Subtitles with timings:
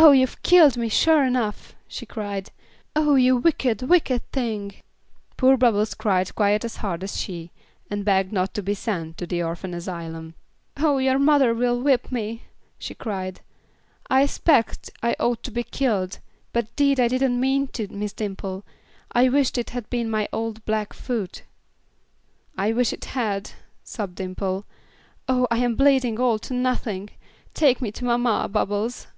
[0.00, 2.50] "Oh, you've killed me, sure enough," she cried.
[2.94, 4.74] "Oh, you wicked, wicked thing!"
[5.36, 7.50] Poor Bubbles cried quite as hard as she,
[7.90, 10.34] and begged not to be sent to the orphan asylum.
[10.76, 10.98] "Oh!
[10.98, 12.44] your mother will whip me,"
[12.78, 13.40] she cried.
[14.08, 16.20] "I 'spect I ought to be killed,
[16.52, 18.64] but 'deed I didn't mean to, Miss Dimple;
[19.10, 21.42] I wisht it had been my old black foot."
[22.56, 23.50] "I wish it had,"
[23.82, 24.64] sobbed Dimple.
[25.28, 27.10] "Oh, I am bleeding all to nothing!
[27.52, 29.08] Take me to mamma, Bubbles!"